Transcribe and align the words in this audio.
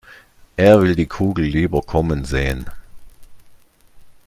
Er 0.55 0.81
will 0.81 0.95
die 0.95 1.05
Kugel 1.05 1.45
lieber 1.45 1.81
kommen 1.83 2.25
sehen. 2.25 2.65